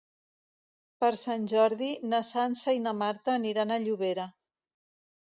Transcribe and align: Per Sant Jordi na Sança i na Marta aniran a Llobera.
Per 1.03 1.09
Sant 1.19 1.43
Jordi 1.51 1.89
na 2.13 2.21
Sança 2.31 2.73
i 2.79 2.81
na 2.87 2.95
Marta 3.03 3.35
aniran 3.41 3.75
a 3.77 3.79
Llobera. 3.85 4.27